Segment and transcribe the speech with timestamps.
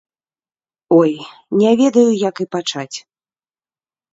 [0.99, 1.11] Ой,
[1.59, 2.97] не ведаю, як і пачаць.